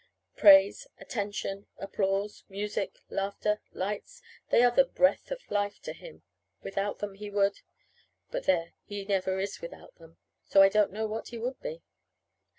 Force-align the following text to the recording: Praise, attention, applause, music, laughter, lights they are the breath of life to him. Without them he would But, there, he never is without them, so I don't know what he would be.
Praise, 0.35 0.87
attention, 0.97 1.67
applause, 1.77 2.43
music, 2.49 3.03
laughter, 3.11 3.61
lights 3.71 4.19
they 4.49 4.63
are 4.63 4.71
the 4.71 4.83
breath 4.83 5.29
of 5.29 5.41
life 5.51 5.79
to 5.81 5.93
him. 5.93 6.23
Without 6.63 6.97
them 6.97 7.13
he 7.13 7.29
would 7.29 7.61
But, 8.31 8.45
there, 8.45 8.73
he 8.83 9.05
never 9.05 9.39
is 9.39 9.61
without 9.61 9.93
them, 9.99 10.17
so 10.43 10.63
I 10.63 10.69
don't 10.69 10.91
know 10.91 11.05
what 11.05 11.27
he 11.27 11.37
would 11.37 11.61
be. 11.61 11.83